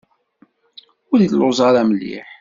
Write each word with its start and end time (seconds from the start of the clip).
Ur 1.11 1.19
lluẓeɣ 1.23 1.67
ara 1.69 1.81
mliḥ. 1.89 2.27